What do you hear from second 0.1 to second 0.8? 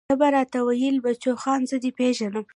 به راته